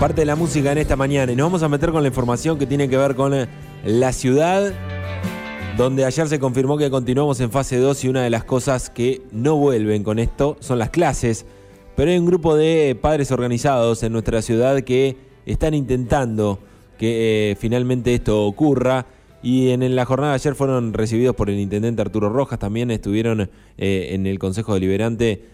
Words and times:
parte 0.00 0.22
de 0.22 0.24
la 0.24 0.34
música 0.34 0.72
en 0.72 0.78
esta 0.78 0.96
mañana. 0.96 1.30
Y 1.30 1.36
nos 1.36 1.44
vamos 1.44 1.62
a 1.62 1.68
meter 1.68 1.90
con 1.90 2.00
la 2.02 2.08
información 2.08 2.58
que 2.58 2.66
tiene 2.66 2.88
que 2.88 2.96
ver 2.96 3.14
con 3.14 3.34
eh, 3.34 3.48
la 3.84 4.14
ciudad, 4.14 4.72
donde 5.76 6.06
ayer 6.06 6.26
se 6.26 6.38
confirmó 6.38 6.78
que 6.78 6.88
continuamos 6.88 7.38
en 7.40 7.50
fase 7.50 7.76
2 7.76 8.04
y 8.04 8.08
una 8.08 8.22
de 8.22 8.30
las 8.30 8.44
cosas 8.44 8.88
que 8.88 9.20
no 9.30 9.56
vuelven 9.56 10.02
con 10.02 10.18
esto 10.18 10.56
son 10.60 10.78
las 10.78 10.88
clases. 10.88 11.44
Pero 11.96 12.10
hay 12.10 12.16
un 12.16 12.24
grupo 12.24 12.56
de 12.56 12.98
padres 12.98 13.30
organizados 13.30 14.02
en 14.02 14.12
nuestra 14.12 14.40
ciudad 14.40 14.80
que 14.80 15.18
están 15.44 15.74
intentando 15.74 16.60
que 16.96 17.50
eh, 17.50 17.56
finalmente 17.56 18.14
esto 18.14 18.46
ocurra. 18.46 19.04
Y 19.42 19.68
en, 19.68 19.94
la 19.94 20.06
jornada 20.06 20.32
de 20.32 20.36
ayer 20.36 20.54
fueron 20.54 20.94
recibidos 20.94 21.36
por 21.36 21.50
el 21.50 21.58
intendente 21.58 22.00
Arturo 22.00 22.30
Rojas, 22.30 22.58
también 22.58 22.90
estuvieron 22.90 23.50
eh, 23.76 24.08
en 24.12 24.26
el 24.26 24.38
Consejo 24.38 24.72
Deliberante 24.72 25.44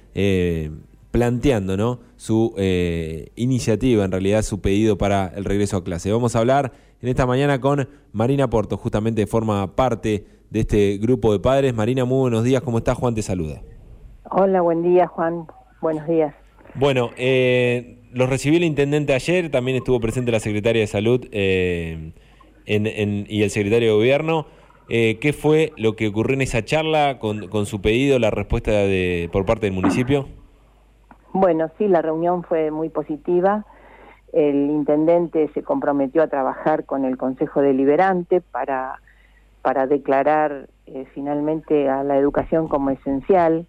planteando 1.11 1.77
¿no? 1.77 2.01
su 2.17 2.55
iniciativa, 3.37 4.05
en 4.05 4.13
realidad 4.13 4.43
su 4.43 4.61
pedido 4.61 4.99
para 4.99 5.33
el 5.35 5.45
regreso 5.45 5.77
a 5.77 5.85
clase. 5.85 6.13
Vamos 6.13 6.37
a 6.37 6.41
hablar 6.41 6.73
en 7.01 7.09
esta 7.09 7.27
mañana 7.27 7.61
con 7.61 7.89
Marina 8.13 8.49
Porto, 8.49 8.77
justamente 8.77 9.27
forma 9.27 9.75
parte 9.77 10.25
de 10.51 10.61
este 10.61 10.99
grupo 10.99 11.33
de 11.33 11.41
padres. 11.41 11.75
Marina, 11.75 12.05
muy 12.05 12.21
buenos 12.21 12.45
días, 12.45 12.63
¿cómo 12.63 12.79
estás? 12.79 12.97
Juan 12.97 13.15
te 13.15 13.23
saluda. 13.23 13.63
Hola, 14.31 14.61
buen 14.61 14.83
día 14.83 15.07
Juan, 15.07 15.47
buenos 15.81 16.07
días. 16.09 16.35
Bueno, 16.75 17.11
eh, 17.17 17.99
los 18.13 18.29
recibió 18.29 18.59
el 18.59 18.65
intendente 18.65 19.15
ayer, 19.15 19.51
también 19.51 19.77
estuvo 19.77 20.01
presente 20.01 20.33
la 20.33 20.41
secretaria 20.41 20.81
de 20.81 20.87
Salud 20.87 21.27
eh, 21.33 22.13
y 22.67 23.43
el 23.43 23.51
secretario 23.51 23.91
de 23.91 23.95
Gobierno. 23.95 24.47
Eh, 24.89 25.19
¿Qué 25.21 25.33
fue 25.33 25.73
lo 25.77 25.97
que 25.97 26.09
ocurrió 26.09 26.35
en 26.35 26.43
esa 26.43 26.65
charla 26.65 27.19
con, 27.19 27.49
con 27.49 27.67
su 27.67 27.81
pedido, 27.81 28.19
la 28.19 28.31
respuesta 28.31 28.71
de, 28.71 29.29
por 29.33 29.45
parte 29.45 29.67
del 29.67 29.75
municipio? 29.75 30.29
Bueno, 31.39 31.71
sí, 31.77 31.87
la 31.87 32.01
reunión 32.01 32.45
fue 32.45 32.71
muy 32.71 32.89
positiva. 32.89 33.67
El 34.33 34.71
intendente 34.71 35.51
se 35.53 35.63
comprometió 35.63 36.23
a 36.23 36.29
trabajar 36.29 36.87
con 36.87 37.05
el 37.05 37.19
Consejo 37.19 37.61
Deliberante 37.61 38.41
para, 38.41 39.01
para 39.61 39.87
declarar 39.87 40.71
eh, 40.87 41.07
finalmente 41.13 41.91
a 41.91 42.03
la 42.05 42.17
educación 42.17 42.69
como 42.69 42.89
esencial 42.89 43.67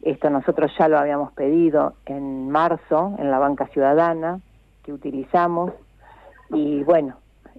esto 0.00 0.30
nosotros 0.30 0.70
ya 0.78 0.88
lo 0.88 0.98
habíamos 0.98 1.32
pedido 1.32 1.94
en 2.06 2.50
marzo 2.50 3.14
en 3.18 3.30
la 3.30 3.38
banca 3.38 3.66
ciudadana 3.68 4.40
que 4.82 4.92
utilizamos 4.92 5.72
y 6.50 6.82
bueno, 6.84 7.16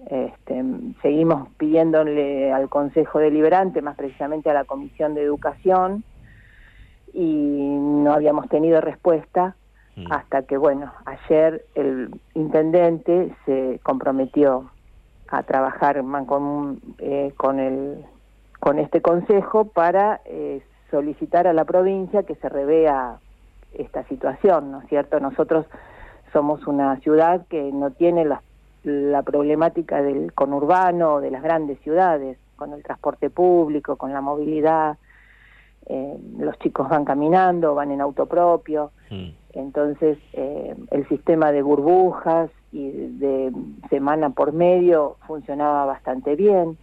este, 0.08 0.64
seguimos 1.02 1.48
pidiéndole 1.56 2.52
al 2.52 2.68
Consejo 2.68 3.20
Deliberante, 3.20 3.80
más 3.82 3.96
precisamente 3.96 4.50
a 4.50 4.54
la 4.54 4.64
Comisión 4.64 5.14
de 5.14 5.22
Educación, 5.22 6.04
y 7.16 7.78
no 7.78 8.12
habíamos 8.12 8.46
tenido 8.50 8.80
respuesta 8.82 9.56
mm. 9.96 10.12
hasta 10.12 10.42
que, 10.42 10.58
bueno, 10.58 10.92
ayer 11.06 11.64
el 11.74 12.10
intendente 12.34 13.34
se 13.46 13.80
comprometió 13.82 14.70
a 15.28 15.42
trabajar 15.42 16.04
con, 16.26 16.78
eh, 16.98 17.32
con, 17.38 17.58
el, 17.58 18.04
con 18.60 18.78
este 18.78 19.00
consejo 19.00 19.64
para 19.64 20.20
eh, 20.26 20.62
solicitar 20.90 21.46
a 21.46 21.54
la 21.54 21.64
provincia 21.64 22.24
que 22.24 22.34
se 22.34 22.50
revea 22.50 23.18
esta 23.72 24.04
situación, 24.04 24.70
¿no 24.70 24.82
es 24.82 24.88
cierto? 24.88 25.18
Nosotros 25.18 25.64
somos 26.34 26.66
una 26.66 26.96
ciudad 27.00 27.46
que 27.48 27.72
no 27.72 27.92
tiene 27.92 28.26
la, 28.26 28.42
problemática 29.24 30.00
del 30.00 30.32
conurbano 30.32 31.20
de 31.20 31.30
las 31.32 31.42
grandes 31.42 31.80
ciudades, 31.80 32.38
con 32.54 32.72
el 32.72 32.84
transporte 32.84 33.30
público, 33.30 33.96
con 33.96 34.12
la 34.12 34.20
movilidad, 34.20 34.96
eh, 35.88 36.18
los 36.38 36.58
chicos 36.58 36.88
van 36.88 37.04
caminando, 37.04 37.74
van 37.74 37.92
en 37.92 38.00
auto 38.00 38.26
propio, 38.26 38.90
mm. 39.10 39.28
entonces 39.52 40.18
eh, 40.32 40.74
el 40.90 41.08
sistema 41.08 41.52
de 41.52 41.62
burbujas 41.62 42.50
y 42.72 42.90
de 42.90 43.52
semana 43.88 44.30
por 44.30 44.52
medio 44.52 45.16
funcionaba 45.26 45.84
bastante 45.84 46.34
bien, 46.34 46.76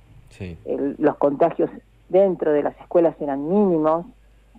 los 0.97 1.17
contagios 1.17 1.69
dentro 2.09 2.51
de 2.53 2.63
las 2.63 2.79
escuelas 2.79 3.15
eran 3.19 3.47
mínimos, 3.47 4.05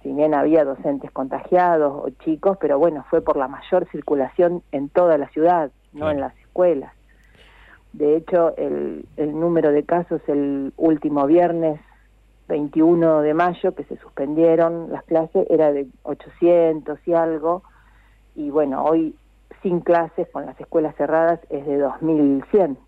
si 0.03 0.13
bien 0.13 0.35
había 0.35 0.65
docentes 0.65 1.11
contagiados 1.11 2.05
o 2.05 2.11
chicos, 2.23 2.59
pero 2.61 2.79
bueno, 2.79 3.05
fue 3.09 3.23
por 3.23 3.37
la 3.37 3.49
mayor 3.49 3.89
circulación 3.91 4.63
en 4.71 4.89
toda 4.91 5.17
la 5.17 5.29
ciudad, 5.31 5.71
no 5.93 6.11
en 6.11 6.21
las 6.21 6.37
escuelas. 6.39 6.93
De 7.95 8.17
hecho, 8.17 8.55
el, 8.57 9.07
el 9.17 9.39
número 9.39 9.73
de 9.73 9.85
casos 9.85 10.21
el 10.29 10.73
último 10.77 11.27
viernes 11.27 11.81
21 12.49 13.23
de 13.23 13.35
mayo, 13.35 13.75
que 13.75 13.85
se 13.85 13.97
suspendieron 13.97 14.93
las 14.93 15.05
clases, 15.05 15.47
era 15.51 15.73
de 15.73 15.87
800 16.03 16.99
y 17.07 17.13
algo, 17.15 17.63
y 18.35 18.51
bueno, 18.51 18.85
hoy 18.85 19.15
sin 19.63 19.81
clases, 19.81 20.29
con 20.31 20.45
las 20.45 20.61
escuelas 20.61 20.95
cerradas, 20.97 21.41
es 21.49 21.67
de 21.67 21.79
2100. 21.79 22.79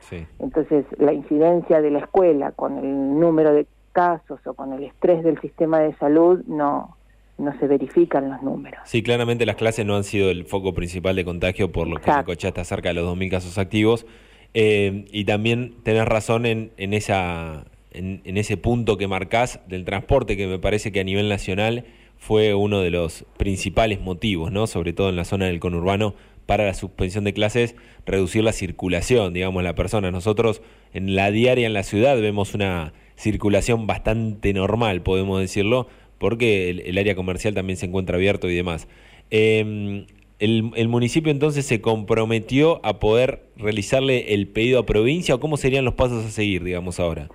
Sí. 0.00 0.26
Entonces, 0.38 0.86
la 0.96 1.12
incidencia 1.12 1.82
de 1.82 1.90
la 1.90 1.98
escuela 1.98 2.52
con 2.52 2.78
el 2.78 3.20
número 3.20 3.52
de 3.52 3.66
casos 3.92 4.40
o 4.46 4.54
con 4.54 4.72
el 4.72 4.84
estrés 4.84 5.22
del 5.22 5.38
sistema 5.40 5.80
de 5.80 5.94
salud 5.96 6.42
no, 6.46 6.96
no 7.36 7.58
se 7.58 7.66
verifican 7.66 8.30
los 8.30 8.42
números. 8.42 8.80
Sí, 8.84 9.02
claramente 9.02 9.44
las 9.44 9.56
clases 9.56 9.84
no 9.84 9.96
han 9.96 10.04
sido 10.04 10.30
el 10.30 10.46
foco 10.46 10.72
principal 10.72 11.14
de 11.14 11.24
contagio, 11.24 11.70
por 11.72 11.86
lo 11.88 12.00
que 12.00 12.10
Necochea 12.10 12.48
está 12.48 12.64
cerca 12.64 12.88
de 12.88 12.94
los 12.94 13.16
2.000 13.16 13.30
casos 13.30 13.58
activos. 13.58 14.06
Eh, 14.54 15.04
y 15.12 15.26
también 15.26 15.74
tenés 15.82 16.06
razón 16.06 16.46
en, 16.46 16.72
en 16.78 16.94
esa, 16.94 17.64
en, 17.98 18.36
ese 18.36 18.56
punto 18.56 18.96
que 18.96 19.08
marcás 19.08 19.60
del 19.66 19.84
transporte, 19.84 20.36
que 20.36 20.46
me 20.46 20.58
parece 20.58 20.92
que 20.92 21.00
a 21.00 21.04
nivel 21.04 21.28
nacional 21.28 21.84
fue 22.16 22.54
uno 22.54 22.80
de 22.80 22.90
los 22.90 23.24
principales 23.36 24.00
motivos, 24.00 24.52
¿no? 24.52 24.66
sobre 24.66 24.92
todo 24.92 25.08
en 25.08 25.16
la 25.16 25.24
zona 25.24 25.46
del 25.46 25.60
conurbano, 25.60 26.14
para 26.46 26.64
la 26.64 26.72
suspensión 26.72 27.24
de 27.24 27.34
clases, 27.34 27.76
reducir 28.06 28.42
la 28.42 28.52
circulación, 28.52 29.34
digamos, 29.34 29.62
la 29.62 29.74
persona. 29.74 30.10
Nosotros 30.10 30.62
en 30.94 31.14
la 31.14 31.30
diaria 31.30 31.66
en 31.66 31.74
la 31.74 31.82
ciudad 31.82 32.18
vemos 32.18 32.54
una 32.54 32.94
circulación 33.16 33.86
bastante 33.86 34.54
normal, 34.54 35.02
podemos 35.02 35.40
decirlo, 35.40 35.88
porque 36.16 36.70
el, 36.70 36.96
área 36.96 37.14
comercial 37.14 37.54
también 37.54 37.76
se 37.76 37.86
encuentra 37.86 38.16
abierto 38.16 38.48
y 38.48 38.54
demás. 38.54 38.88
Em, 39.30 40.06
el, 40.38 40.88
municipio 40.88 41.30
entonces 41.30 41.66
se 41.66 41.80
comprometió 41.80 42.80
a 42.82 42.98
poder 42.98 43.44
realizarle 43.56 44.34
el 44.34 44.48
pedido 44.48 44.80
a 44.80 44.86
provincia 44.86 45.34
o 45.34 45.40
cómo 45.40 45.56
serían 45.56 45.84
los 45.84 45.94
pasos 45.94 46.24
a 46.24 46.30
seguir, 46.30 46.64
digamos, 46.64 46.98
ahora? 47.00 47.28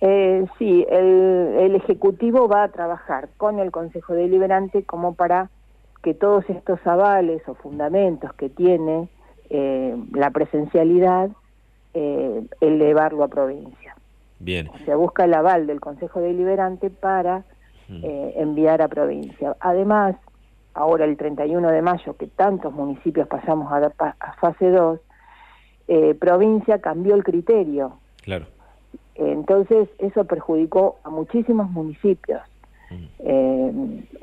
Eh, 0.00 0.44
sí, 0.58 0.86
el, 0.90 1.74
Ejecutivo 1.74 2.48
va 2.48 2.64
a 2.64 2.68
trabajar 2.68 3.28
con 3.36 3.58
el 3.58 3.70
Consejo 3.70 4.14
Deliberante 4.14 4.82
como 4.82 5.14
para 5.14 5.50
que 6.02 6.14
todos 6.14 6.48
estos 6.48 6.84
avales 6.86 7.42
o 7.48 7.54
fundamentos 7.54 8.32
que 8.34 8.48
tiene 8.48 9.08
eh, 9.50 9.96
la 10.12 10.30
presencialidad, 10.30 11.30
eh, 11.94 12.42
elevarlo 12.60 13.24
a 13.24 13.28
provincia. 13.28 13.96
Bien. 14.38 14.68
O 14.68 14.78
sea, 14.84 14.96
busca 14.96 15.24
el 15.24 15.34
aval 15.34 15.66
del 15.66 15.80
Consejo 15.80 16.20
Deliberante 16.20 16.90
para 16.90 17.44
eh, 17.88 18.34
enviar 18.36 18.82
a 18.82 18.88
provincia. 18.88 19.56
Además, 19.60 20.16
ahora 20.74 21.04
el 21.04 21.16
31 21.16 21.70
de 21.70 21.82
mayo, 21.82 22.16
que 22.16 22.26
tantos 22.26 22.72
municipios 22.72 23.28
pasamos 23.28 23.72
a, 23.72 24.34
fase 24.40 24.70
2, 24.70 25.00
eh, 25.88 26.14
provincia 26.14 26.80
cambió 26.80 27.14
el 27.14 27.22
criterio. 27.22 27.98
Claro. 28.22 28.46
Entonces, 29.18 29.88
eso 29.98 30.24
perjudicó 30.24 30.96
a 31.04 31.10
muchísimos 31.10 31.70
municipios. 31.70 32.40
Eh, 33.18 33.72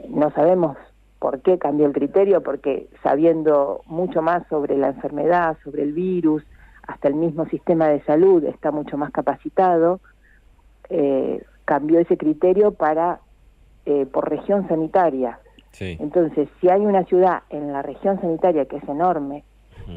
no 0.10 0.32
sabemos 0.32 0.78
por 1.20 1.42
qué 1.42 1.58
cambió 1.58 1.86
el 1.86 1.94
criterio, 1.94 2.42
porque 2.44 2.88
sabiendo 3.02 3.82
mucho 3.86 4.22
más 4.22 4.48
sobre 4.50 4.78
la 4.78 4.90
enfermedad, 4.90 5.58
sobre 5.64 5.84
el 5.84 5.94
virus, 5.94 6.44
hasta 6.88 7.08
el 7.08 7.16
mismo 7.16 7.46
sistema 7.46 7.88
de 7.88 8.02
salud 8.04 8.44
está 8.44 8.72
mucho 8.72 8.98
más 8.98 9.12
capacitado, 9.12 10.00
eh, 10.90 11.44
cambió 11.66 12.00
ese 12.00 12.18
criterio 12.18 12.72
para 12.72 13.20
eh, 13.86 14.06
por 14.06 14.30
región 14.30 14.68
sanitaria. 14.68 15.40
Entonces, 15.80 16.50
si 16.62 16.70
hay 16.70 16.86
una 16.86 17.04
ciudad 17.06 17.44
en 17.50 17.74
la 17.74 17.82
región 17.82 18.22
sanitaria 18.22 18.66
que 18.66 18.78
es 18.78 18.88
enorme, 18.88 19.44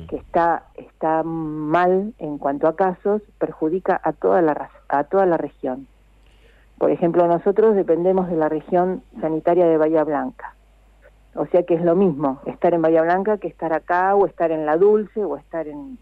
que 0.09 0.17
está 0.17 0.65
está 0.75 1.23
mal 1.23 2.15
en 2.19 2.39
cuanto 2.39 2.69
a 2.69 2.77
casos, 2.77 3.23
perjudica 3.39 4.01
a 4.03 4.13
toda 4.13 4.43
la 4.43 4.71
a 4.89 5.05
toda 5.05 5.27
la 5.27 5.37
región. 5.37 5.87
Por 6.79 6.91
ejemplo, 6.91 7.27
nosotros 7.27 7.75
dependemos 7.75 8.29
de 8.29 8.37
la 8.37 8.49
región 8.49 9.03
sanitaria 9.21 9.67
de 9.67 9.79
Bahía 9.79 10.05
Blanca. 10.05 10.55
O 11.35 11.47
sea 11.47 11.63
que 11.65 11.75
es 11.75 11.83
lo 11.83 11.97
mismo 11.97 12.41
estar 12.47 12.75
en 12.75 12.83
Bahía 12.83 13.03
Blanca 13.03 13.39
que 13.39 13.49
estar 13.49 13.73
acá 13.73 14.15
o 14.15 14.27
estar 14.27 14.51
en 14.51 14.67
La 14.67 14.77
Dulce 14.77 15.25
o 15.25 15.37
estar 15.37 15.69
en 15.69 15.99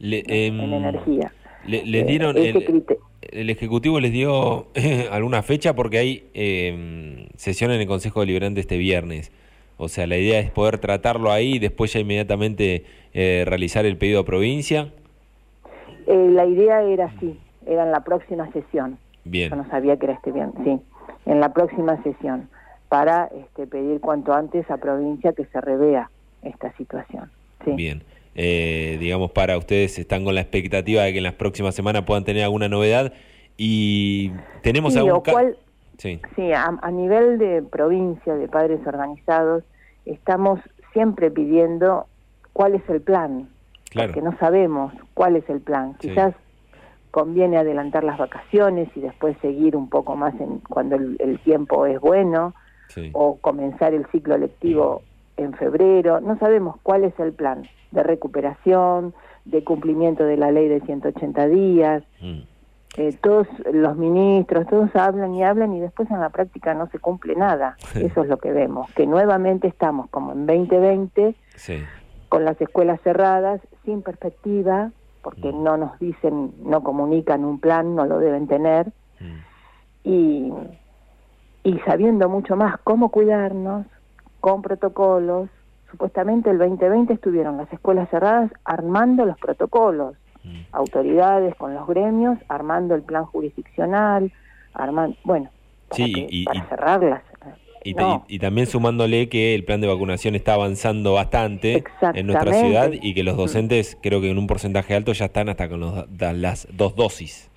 en 0.00 0.24
em, 0.28 0.60
energía. 0.72 1.32
Le, 1.66 1.84
les 1.84 2.06
dieron 2.06 2.36
el, 2.36 3.50
Ejecutivo 3.50 4.00
les 4.00 4.12
dio 4.12 4.66
alguna 5.10 5.42
fecha 5.42 5.74
porque 5.74 5.98
hay 5.98 6.24
eh, 6.34 7.28
sesión 7.36 7.70
en 7.70 7.80
el 7.80 7.86
Consejo 7.86 8.20
Deliberante 8.20 8.60
este 8.60 8.76
viernes. 8.76 9.32
O 9.76 9.88
sea, 9.88 10.06
la 10.06 10.16
idea 10.16 10.38
es 10.38 10.50
poder 10.50 10.78
tratarlo 10.78 11.32
ahí 11.32 11.54
y 11.54 11.58
después 11.58 11.92
ya 11.92 12.00
inmediatamente 12.00 12.84
eh, 13.12 13.44
realizar 13.46 13.84
el 13.86 13.96
pedido 13.96 14.20
a 14.20 14.24
provincia. 14.24 14.92
Eh, 16.06 16.28
la 16.30 16.46
idea 16.46 16.82
era 16.82 17.06
así, 17.06 17.38
era 17.66 17.84
en 17.84 17.90
la 17.90 18.04
próxima 18.04 18.50
sesión. 18.52 18.98
Bien. 19.24 19.50
Yo 19.50 19.56
no 19.56 19.68
sabía 19.70 19.96
que 19.96 20.06
era 20.06 20.14
este 20.14 20.32
viernes, 20.32 20.54
sí, 20.64 20.78
en 21.26 21.40
la 21.40 21.52
próxima 21.52 22.02
sesión, 22.02 22.48
para 22.88 23.30
este, 23.34 23.66
pedir 23.66 24.00
cuanto 24.00 24.32
antes 24.32 24.70
a 24.70 24.76
provincia 24.76 25.32
que 25.32 25.46
se 25.46 25.60
revea 25.60 26.10
esta 26.42 26.76
situación. 26.76 27.30
Sí. 27.64 27.72
Bien. 27.72 28.02
eh, 28.34 28.96
digamos, 29.00 29.30
para 29.30 29.56
ustedes 29.56 29.98
están 29.98 30.24
con 30.24 30.34
la 30.34 30.40
expectativa 30.40 31.02
de 31.02 31.12
que 31.12 31.18
en 31.18 31.24
las 31.24 31.34
próximas 31.34 31.74
semanas 31.74 32.02
puedan 32.02 32.24
tener 32.24 32.42
alguna 32.42 32.68
novedad 32.68 33.12
y 33.56 34.32
tenemos 34.62 34.96
algún 34.96 35.20
caso... 35.20 35.38
Sí, 35.98 36.20
sí 36.34 36.52
a, 36.52 36.76
a, 36.80 36.90
nivel 36.90 37.38
de 37.38 37.62
provincia, 37.62 38.34
de 38.34 38.48
padres 38.48 38.80
organizados, 38.86 39.64
estamos 40.04 40.60
siempre 40.92 41.30
pidiendo 41.30 42.06
cuál 42.52 42.74
es 42.74 42.88
el 42.88 43.00
plan, 43.00 43.48
claro. 43.90 44.12
porque 44.12 44.22
no 44.22 44.36
sabemos 44.38 44.94
cuál 45.12 45.36
es 45.36 45.48
el 45.50 45.60
plan. 45.60 45.94
Quizás 45.94 46.34
conviene 47.10 47.58
adelantar 47.58 48.02
las 48.02 48.18
vacaciones 48.18 48.88
y 48.96 49.00
después 49.00 49.36
seguir 49.40 49.76
un 49.76 49.88
poco 49.88 50.16
más 50.16 50.34
en, 50.40 50.58
cuando 50.60 50.96
el, 50.96 51.38
tiempo 51.44 51.86
es 51.86 52.00
bueno, 52.00 52.54
o 53.12 53.36
comenzar 53.40 53.94
el 53.94 54.06
ciclo 54.06 54.36
lectivo 54.36 55.02
en 55.36 55.52
febrero. 55.54 56.20
No 56.20 56.38
sabemos 56.38 56.76
cuál 56.82 57.04
es 57.04 57.18
el 57.20 57.32
plan 57.32 57.68
de 57.92 58.02
recuperación, 58.02 59.14
de 59.44 59.62
cumplimiento 59.62 60.24
de 60.24 60.36
la 60.36 60.50
ley 60.50 60.68
de 60.68 60.80
180 60.80 61.48
días. 61.48 62.02
Mm. 62.20 62.40
Eh, 62.96 63.16
todos 63.20 63.48
los 63.72 63.96
ministros, 63.96 64.66
todos 64.68 64.94
hablan 64.94 65.34
y 65.34 65.42
hablan 65.42 65.74
y 65.74 65.80
después 65.80 66.08
en 66.10 66.20
la 66.20 66.30
práctica 66.30 66.74
no 66.74 66.86
se 66.88 66.98
cumple 67.00 67.34
nada. 67.34 67.76
Eso 67.94 68.22
es 68.22 68.28
lo 68.28 68.38
que 68.38 68.52
vemos, 68.52 68.90
que 68.94 69.06
nuevamente 69.06 69.66
estamos 69.66 70.08
como 70.10 70.32
en 70.32 70.46
2020, 70.46 71.34
con 72.28 72.44
las 72.44 72.60
escuelas 72.60 73.00
cerradas, 73.02 73.60
sin 73.84 74.02
perspectiva, 74.02 74.92
porque 75.22 75.52
mm. 75.52 75.62
no 75.62 75.76
nos 75.76 75.98
dicen, 75.98 76.54
no 76.62 76.82
comunican 76.84 77.44
un 77.44 77.58
plan, 77.58 77.96
no 77.96 78.06
lo 78.06 78.20
deben 78.20 78.46
tener, 78.46 78.92
mm. 79.20 80.08
y, 80.08 80.52
y 81.64 81.78
sabiendo 81.80 82.28
mucho 82.28 82.54
más 82.54 82.78
cómo 82.84 83.08
cuidarnos, 83.08 83.86
con 84.44 84.60
protocolos. 84.60 85.48
Supuestamente 85.90 86.50
el 86.50 86.58
2020 86.58 87.14
estuvieron 87.14 87.56
las 87.56 87.72
escuelas 87.72 88.10
cerradas 88.10 88.52
armando 88.64 89.24
los 89.24 89.38
protocolos, 89.38 90.16
mm. 90.44 90.60
autoridades 90.72 91.54
con 91.56 91.74
los 91.74 91.86
gremios, 91.86 92.38
armando 92.48 92.94
el 92.94 93.02
plan 93.02 93.24
jurisdiccional, 93.24 94.32
armando, 94.72 95.16
bueno, 95.24 95.50
para, 95.90 96.04
y, 96.04 96.44
cerrarlas. 96.68 97.22
Y, 97.84 98.38
también 98.38 98.66
sumándole 98.66 99.28
que 99.28 99.54
el 99.54 99.64
plan 99.64 99.80
de 99.82 99.86
vacunación 99.86 100.34
está 100.34 100.54
avanzando 100.54 101.12
bastante 101.12 101.84
en 102.14 102.26
nuestra 102.26 102.52
ciudad 102.54 102.90
y 102.92 103.12
que 103.12 103.22
los 103.22 103.36
docentes, 103.36 103.98
creo 104.02 104.22
que 104.22 104.30
en 104.30 104.38
un 104.38 104.46
porcentaje 104.46 104.94
alto, 104.94 105.12
ya 105.12 105.26
están 105.26 105.50
hasta 105.50 105.68
con 105.68 106.06
las 106.18 106.66
dos 106.72 106.96
dosis. 106.96 107.50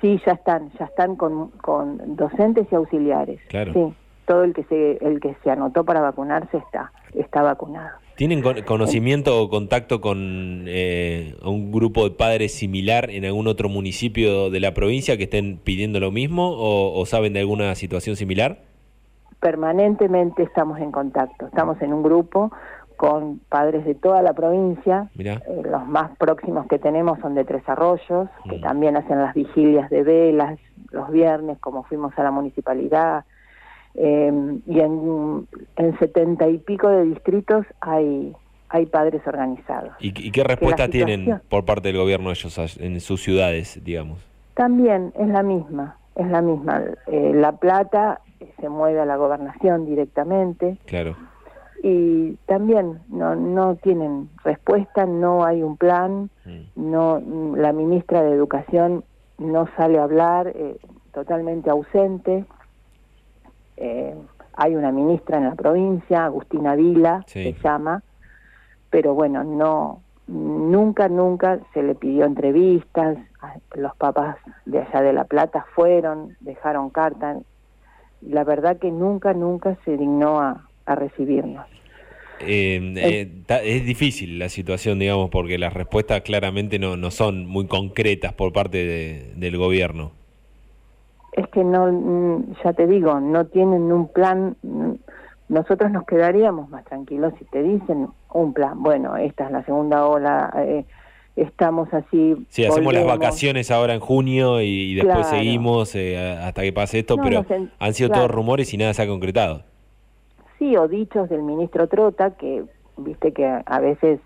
Sí, 0.00 0.20
ya 0.26 0.32
están, 0.32 0.72
ya 0.78 0.86
están 0.86 1.14
con, 1.14 1.50
con 1.50 2.16
docentes 2.16 2.66
y 2.70 2.74
auxiliares. 2.74 3.40
Claro. 3.48 3.72
Sí, 3.72 3.94
todo 4.26 4.44
el 4.44 4.52
que 4.52 4.64
se 4.64 4.98
el 5.00 5.20
que 5.20 5.34
se 5.42 5.50
anotó 5.50 5.84
para 5.84 6.00
vacunarse 6.00 6.58
está 6.58 6.92
está 7.14 7.42
vacunado. 7.42 7.96
¿Tienen 8.18 8.42
conocimiento 8.66 9.40
o 9.40 9.48
contacto 9.48 10.02
con 10.02 10.64
eh, 10.66 11.36
un 11.42 11.72
grupo 11.72 12.04
de 12.04 12.10
padres 12.10 12.52
similar 12.52 13.08
en 13.08 13.24
algún 13.24 13.46
otro 13.46 13.70
municipio 13.70 14.50
de 14.50 14.60
la 14.60 14.74
provincia 14.74 15.16
que 15.16 15.22
estén 15.22 15.56
pidiendo 15.56 16.00
lo 16.00 16.10
mismo 16.10 16.52
o 16.52 17.06
saben 17.06 17.32
de 17.32 17.40
alguna 17.40 17.74
situación 17.74 18.16
similar? 18.16 18.58
permanentemente 19.40 20.42
estamos 20.42 20.78
en 20.80 20.92
contacto. 20.92 21.46
Estamos 21.46 21.80
en 21.82 21.92
un 21.92 22.02
grupo 22.02 22.50
con 22.96 23.38
padres 23.48 23.84
de 23.84 23.94
toda 23.94 24.22
la 24.22 24.32
provincia. 24.32 25.08
Eh, 25.16 25.38
los 25.64 25.86
más 25.86 26.16
próximos 26.18 26.66
que 26.66 26.78
tenemos 26.78 27.20
son 27.20 27.34
de 27.34 27.44
Tres 27.44 27.62
Arroyos, 27.68 28.28
que 28.48 28.58
mm. 28.58 28.60
también 28.60 28.96
hacen 28.96 29.20
las 29.20 29.34
vigilias 29.34 29.88
de 29.90 30.02
velas 30.02 30.58
los 30.90 31.10
viernes, 31.10 31.58
como 31.58 31.84
fuimos 31.84 32.18
a 32.18 32.22
la 32.22 32.30
municipalidad. 32.30 33.24
Eh, 33.94 34.32
y 34.66 34.80
en, 34.80 35.48
setenta 35.98 36.48
y 36.48 36.58
pico 36.58 36.88
de 36.88 37.04
distritos 37.04 37.66
hay 37.80 38.34
hay 38.70 38.84
padres 38.84 39.26
organizados. 39.26 39.94
¿Y, 39.98 40.30
qué 40.30 40.44
respuesta 40.44 40.88
tienen 40.88 41.40
por 41.48 41.64
parte 41.64 41.88
del 41.88 41.96
gobierno 41.96 42.30
ellos 42.30 42.78
en 42.78 43.00
sus 43.00 43.22
ciudades, 43.22 43.82
digamos? 43.82 44.18
También 44.52 45.14
es 45.18 45.28
la 45.28 45.42
misma, 45.42 45.96
es 46.14 46.26
la 46.28 46.42
misma. 46.42 46.82
Eh, 47.06 47.32
la 47.34 47.52
Plata 47.52 48.20
se 48.60 48.68
mueve 48.68 49.00
a 49.00 49.06
la 49.06 49.16
gobernación 49.16 49.86
directamente. 49.86 50.76
Claro. 50.84 51.16
Y 51.82 52.32
también 52.46 52.98
no, 53.08 53.36
no 53.36 53.76
tienen 53.76 54.28
respuesta, 54.44 55.06
no 55.06 55.44
hay 55.44 55.62
un 55.62 55.76
plan, 55.76 56.28
mm. 56.44 56.60
no 56.90 57.22
la 57.56 57.72
ministra 57.72 58.22
de 58.22 58.32
Educación 58.32 59.04
no 59.38 59.68
sale 59.76 59.98
a 59.98 60.02
hablar, 60.02 60.48
eh, 60.54 60.76
totalmente 61.12 61.70
ausente. 61.70 62.44
Eh, 63.80 64.14
hay 64.54 64.74
una 64.74 64.90
ministra 64.90 65.38
en 65.38 65.44
la 65.44 65.54
provincia, 65.54 66.24
Agustina 66.24 66.74
Vila, 66.74 67.22
se 67.26 67.54
llama, 67.62 68.02
pero 68.90 69.14
bueno, 69.14 69.44
no, 69.44 70.02
nunca, 70.26 71.08
nunca 71.08 71.60
se 71.72 71.82
le 71.84 71.94
pidió 71.94 72.24
entrevistas, 72.24 73.18
los 73.76 73.96
papás 73.96 74.36
de 74.66 74.80
allá 74.80 75.00
de 75.02 75.12
La 75.12 75.24
Plata 75.24 75.64
fueron, 75.76 76.36
dejaron 76.40 76.90
cartas, 76.90 77.38
la 78.20 78.42
verdad 78.42 78.78
que 78.78 78.90
nunca, 78.90 79.32
nunca 79.32 79.78
se 79.84 79.96
dignó 79.96 80.40
a, 80.40 80.64
recibirnos. 80.86 81.66
Eh, 82.40 82.94
eh, 82.96 83.44
es 83.62 83.84
difícil 83.84 84.38
la 84.38 84.48
situación, 84.48 84.98
digamos, 84.98 85.28
porque 85.30 85.58
las 85.58 85.74
respuestas 85.74 86.22
claramente 86.22 86.78
no, 86.78 86.96
no 86.96 87.10
son 87.10 87.46
muy 87.46 87.66
concretas 87.66 88.32
por 88.32 88.52
parte 88.52 89.34
del 89.36 89.56
gobierno. 89.58 90.17
Es 91.38 91.46
que 91.50 91.62
no, 91.62 91.86
mm, 91.86 92.54
ya 92.64 92.72
te 92.72 92.86
digo, 92.88 93.20
no 93.20 93.46
tienen 93.46 93.92
un 93.92 94.08
plan. 94.08 94.56
Mm, 94.62 94.94
nosotros 95.48 95.90
nos 95.92 96.04
quedaríamos 96.04 96.68
más 96.68 96.84
tranquilos 96.84 97.32
si 97.38 97.44
te 97.44 97.62
dicen 97.62 98.08
un 98.32 98.52
plan. 98.52 98.82
Bueno, 98.82 99.16
esta 99.16 99.46
es 99.46 99.52
la 99.52 99.64
segunda 99.64 100.04
ola. 100.04 100.52
Eh, 100.56 100.84
estamos 101.36 101.94
así. 101.94 102.34
Sí, 102.48 102.64
hacemos 102.64 102.92
las 102.92 103.06
vacaciones 103.06 103.70
ahora 103.70 103.94
en 103.94 104.00
junio 104.00 104.60
y, 104.60 104.96
después 104.96 105.28
seguimos 105.28 105.94
eh, 105.94 106.18
hasta 106.18 106.62
que 106.62 106.72
pase 106.72 106.98
esto, 106.98 107.16
pero 107.22 107.46
han 107.78 107.94
sido 107.94 108.10
todos 108.10 108.28
rumores 108.28 108.74
y 108.74 108.76
nada 108.76 108.92
se 108.92 109.02
ha 109.02 109.06
concretado. 109.06 109.62
Sí, 110.58 110.76
o 110.76 110.88
dichos 110.88 111.28
del 111.28 111.42
ministro 111.42 111.86
Trota, 111.86 112.32
que 112.32 112.64
viste 112.96 113.32
que 113.32 113.46
a 113.46 113.78
veces 113.78 114.18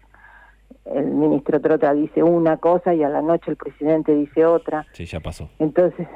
el 0.86 1.04
ministro 1.04 1.60
Trota 1.60 1.92
dice 1.92 2.22
una 2.22 2.56
cosa 2.56 2.94
y 2.94 3.02
a 3.02 3.10
la 3.10 3.20
noche 3.20 3.50
el 3.50 3.56
presidente 3.56 4.14
dice 4.14 4.46
otra. 4.46 4.86
Sí, 4.92 5.04
ya 5.04 5.20
pasó. 5.20 5.50
Entonces, 5.58 6.08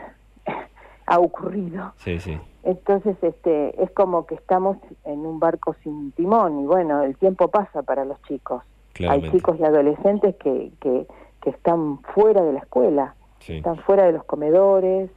ha 1.07 1.19
ocurrido. 1.19 1.93
Sí, 1.99 2.19
sí. 2.21 2.39
Entonces, 2.65 3.17
este, 3.23 3.81
es 3.81 3.91
como 3.93 4.27
que 4.27 4.35
estamos 4.35 4.77
en 5.05 5.21
un 5.21 5.39
barco 5.39 5.77
sin 5.85 6.11
timón 6.13 6.61
y 6.61 6.67
bueno, 6.67 7.05
el 7.05 7.17
tiempo 7.17 7.49
pasa 7.49 7.83
para 7.83 8.05
los 8.05 8.21
chicos. 8.25 8.63
Hay 9.09 9.31
chicos 9.31 9.57
y 9.61 9.65
adolescentes 9.65 10.35
que, 10.37 10.71
que, 10.81 11.07
están 11.45 12.01
fuera 12.13 12.43
de 12.43 12.55
la 12.55 12.59
escuela, 12.59 13.15
están 13.47 13.77
fuera 13.77 14.05
de 14.07 14.13
los 14.13 14.25
comedores. 14.25 15.09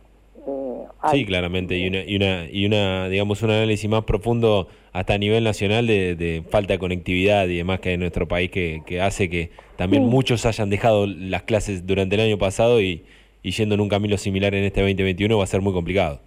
Eh, 0.46 0.86
sí, 1.10 1.26
claramente, 1.26 1.76
y 1.76 1.88
una, 1.88 2.04
y, 2.06 2.16
una, 2.18 2.46
y 2.52 2.66
una, 2.68 3.10
digamos, 3.10 3.42
un 3.42 3.50
análisis 3.50 3.90
más 3.90 4.04
profundo 4.04 4.68
hasta 4.94 5.16
a 5.16 5.18
nivel 5.18 5.44
nacional 5.44 5.88
de, 5.88 6.44
falta 6.52 6.74
de 6.74 6.80
conectividad 6.80 7.48
y 7.48 7.58
demás 7.58 7.80
que 7.80 7.90
hay 7.90 7.96
en 7.96 8.02
nuestro 8.02 8.28
país 8.28 8.52
que, 8.52 8.84
que 8.86 9.02
hace 9.02 9.28
que 9.28 9.50
también 9.76 10.04
muchos 10.06 10.46
hayan 10.46 10.70
dejado 10.70 11.08
las 11.08 11.44
clases 11.44 11.88
durante 11.88 12.14
el 12.14 12.22
año 12.22 12.38
pasado 12.38 12.80
y, 12.80 13.06
y 13.42 13.52
yendo 13.52 13.76
en 13.76 13.82
un 13.82 13.90
camino 13.90 14.18
similar 14.18 14.54
en 14.54 14.64
este 14.64 14.82
2021 14.82 15.38
va 15.38 15.44
a 15.44 15.48
ser 15.48 15.62
muy 15.62 15.74
complicado. 15.74 16.20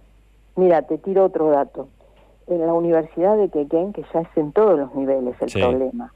Mira, 0.55 0.81
te 0.83 0.97
tiro 0.97 1.25
otro 1.25 1.49
dato. 1.49 1.87
En 2.47 2.59
la 2.59 2.73
Universidad 2.73 3.37
de 3.37 3.49
Quequén, 3.49 3.93
que 3.93 4.03
ya 4.13 4.21
es 4.21 4.27
en 4.35 4.51
todos 4.51 4.77
los 4.77 4.93
niveles 4.95 5.35
el 5.41 5.51
problema, 5.51 6.13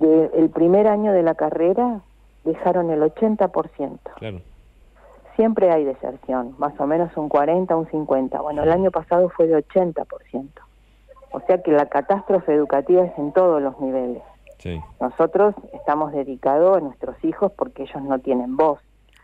el 0.00 0.50
primer 0.50 0.88
año 0.88 1.12
de 1.12 1.22
la 1.22 1.34
carrera 1.34 2.00
dejaron 2.44 2.90
el 2.90 3.00
80%. 3.02 3.98
Claro. 4.16 4.40
Siempre 5.36 5.70
hay 5.70 5.84
deserción, 5.84 6.54
más 6.58 6.78
o 6.78 6.86
menos 6.86 7.16
un 7.16 7.28
40, 7.28 7.74
un 7.76 7.88
50. 7.88 8.40
Bueno, 8.40 8.64
el 8.64 8.70
año 8.70 8.90
pasado 8.90 9.28
fue 9.30 9.46
de 9.46 9.64
80%. 9.64 10.48
O 11.30 11.40
sea 11.40 11.62
que 11.62 11.72
la 11.72 11.86
catástrofe 11.86 12.52
educativa 12.52 13.04
es 13.04 13.16
en 13.16 13.32
todos 13.32 13.62
los 13.62 13.80
niveles. 13.80 14.22
Sí. 14.58 14.80
Nosotros 15.00 15.54
estamos 15.72 16.12
dedicados 16.12 16.76
a 16.76 16.80
nuestros 16.80 17.16
hijos 17.24 17.52
porque 17.52 17.84
ellos 17.84 18.02
no 18.02 18.18
tienen 18.18 18.56
voz. 18.56 18.80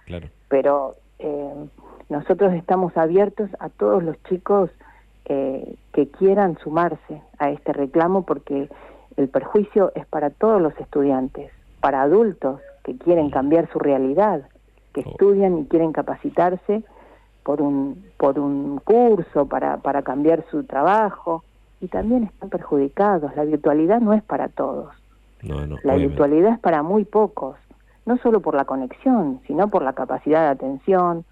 Claro. 0.08 0.28
Pero 0.48 0.96
eh, 1.18 1.68
nosotros 2.08 2.54
estamos 2.54 2.96
abiertos 2.96 3.50
a 3.60 3.68
todos 3.68 4.02
los 4.02 4.16
chicos 4.24 4.70
eh, 5.26 5.76
que 5.92 6.08
quieran 6.08 6.56
sumarse 6.64 7.20
a 7.38 7.50
este 7.50 7.74
reclamo 7.74 8.24
porque 8.24 8.70
el 9.18 9.28
perjuicio 9.28 9.92
es 9.94 10.06
para 10.06 10.30
todos 10.30 10.62
los 10.62 10.74
estudiantes, 10.80 11.52
para 11.80 12.00
adultos 12.00 12.60
que 12.82 12.96
quieren 12.96 13.28
cambiar 13.28 13.70
su 13.70 13.78
realidad, 13.78 14.48
que 14.94 15.02
oh. 15.04 15.10
estudian 15.10 15.58
y 15.58 15.66
quieren 15.66 15.92
capacitarse 15.92 16.82
por 17.42 17.60
un, 17.60 18.02
por 18.16 18.38
un 18.38 18.78
curso, 18.78 19.46
para, 19.46 19.76
para 19.76 20.00
cambiar 20.00 20.46
su 20.50 20.64
trabajo, 20.64 21.44
y 21.80 21.88
también 21.88 22.24
están 22.24 22.48
perjudicados. 22.48 23.36
La 23.36 23.44
virtualidad 23.44 24.00
no 24.00 24.14
es 24.14 24.22
para 24.22 24.48
todos. 24.48 24.94
la 25.42 25.94
virtualidad 25.96 26.54
es 26.54 26.58
para 26.58 26.82
muy 26.82 27.04
pocos, 27.04 27.56
no 28.08 28.16
solo 28.16 28.40
por 28.40 28.54
la 28.54 28.64
conexión, 28.64 29.40
sino 29.46 29.68
por 29.68 29.82
la 29.82 29.92
capacidad 29.92 30.44
de 30.44 30.48
atención, 30.48 31.26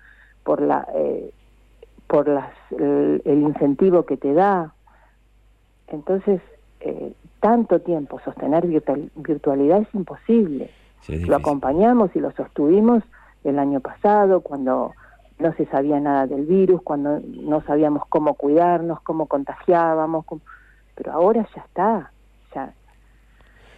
por 0.44 0.60
la 0.60 0.86
eh, 0.94 1.32
por 2.06 2.28
las, 2.28 2.52
el, 2.70 3.22
incentivo 3.24 4.04
que 4.04 4.18
te 4.18 4.34
da. 4.34 4.74
Entonces, 5.88 6.42
eh, 6.80 7.14
tanto 7.40 7.80
tiempo 7.80 8.20
sostener 8.20 8.66
virtualidad 9.14 9.80
es 9.80 9.94
imposible. 9.94 10.70
lo 11.08 11.36
acompañamos 11.36 12.14
y 12.14 12.20
lo 12.20 12.30
sostuvimos 12.32 13.02
el 13.42 13.58
año 13.58 13.80
pasado 13.80 14.42
cuando 14.42 14.92
no 15.38 15.52
se 15.54 15.64
sabía 15.66 15.98
nada 15.98 16.26
del 16.26 16.44
virus, 16.44 16.82
cuando 16.82 17.20
no 17.20 17.62
sabíamos 17.62 18.02
cómo 18.10 18.34
cuidarnos, 18.34 19.00
cómo 19.00 19.26
contagiábamos, 19.26 20.26
pero 20.94 21.12
ahora 21.12 21.46
ya 21.54 21.62
está, 21.62 22.12
ya, 22.54 22.74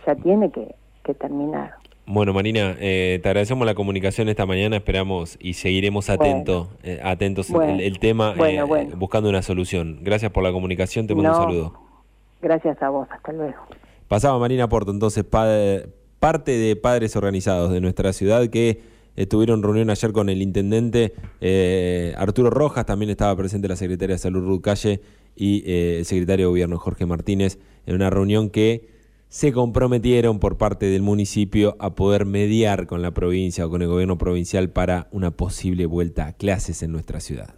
ya 0.05 0.15
tiene 0.17 0.51
que, 0.51 0.75
terminar. 1.15 1.73
Bueno, 2.09 2.33
Marina, 2.33 2.75
eh, 2.81 3.21
te 3.23 3.29
agradecemos 3.29 3.67
la 3.67 3.75
comunicación 3.75 4.29
esta 4.29 4.47
mañana, 4.47 4.77
esperamos 4.77 5.37
y 5.41 5.53
seguiremos 5.55 6.09
atento, 6.09 6.71
eh, 6.83 7.01
atentos 7.05 7.51
el, 7.51 7.99
tema, 7.99 8.35
eh, 8.39 8.63
buscando 8.97 9.29
una 9.29 9.43
solución. 9.43 9.99
Gracias 10.03 10.33
por 10.33 10.43
la 10.43 10.51
comunicación, 10.51 11.07
te 11.07 11.15
mando 11.15 11.31
un 11.31 11.37
saludo. 11.37 11.75
Gracias 12.41 12.83
a 12.83 12.89
vos, 12.89 13.07
hasta 13.11 13.33
luego. 13.33 13.59
Pasaba 14.09 14.39
Marina 14.39 14.69
Porto, 14.69 14.91
entonces 14.91 15.23
parte 15.25 16.51
de 16.51 16.77
padres 16.77 17.15
organizados 17.15 17.71
de 17.73 17.81
nuestra 17.81 18.13
ciudad 18.13 18.49
que 18.49 18.99
Estuvieron 19.19 19.65
reunión 19.65 19.91
ayer 19.91 20.13
con 20.13 20.29
el 20.29 20.41
intendente 20.41 21.13
eh, 21.41 22.15
Arturo 22.17 22.51
Rojas, 22.51 22.87
también 22.87 23.11
estaba 23.11 23.35
presente 23.35 23.67
la 23.67 23.75
secretaria 23.75 24.15
de 24.15 24.19
Salud 24.19 24.47
Ruth 24.47 24.61
Calle 24.61 25.01
y 25.35 25.69
el 25.69 26.05
secretario 26.05 26.47
de 26.47 26.51
Gobierno 26.51 26.79
Jorge 26.79 27.05
Martínez 27.05 27.59
en 27.87 27.97
una 27.97 28.11
reunión 28.11 28.49
que 28.49 28.87
se 29.29 29.53
comprometieron 29.53 30.39
por 30.39 30.57
parte 30.57 30.87
del 30.87 31.03
municipio 31.03 31.77
a 31.79 31.95
poder 31.95 32.25
mediar 32.25 32.87
con 32.87 33.03
la 33.03 33.13
provincia 33.13 33.67
o 33.67 33.71
con 33.71 33.83
el 33.83 33.89
gobierno 33.89 34.17
provincial 34.17 34.71
para 34.71 35.09
una 35.13 35.31
posible 35.31 35.87
vuelta 35.87 36.27
a 36.27 36.33
clases 36.33 36.83
en 36.83 36.93
nuestra 36.93 37.21
ciudad. 37.21 37.55